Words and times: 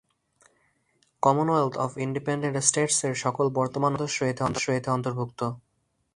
Commonwealth 1.23 1.73
of 1.77 1.91
Independent 1.97 2.57
States 2.61 2.97
এর 3.03 3.13
সকল 3.15 3.45
বর্তমান 3.49 3.93
ও 3.95 4.05
সাবেক 4.07 4.37
সদস্য 4.39 4.67
এতে 4.71 4.89
অন্তর্ভুক্ত। 4.91 5.41